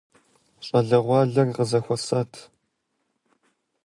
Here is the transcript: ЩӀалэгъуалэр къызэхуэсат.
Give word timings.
ЩӀалэгъуалэр 0.65 1.47
къызэхуэсат. 1.55 2.31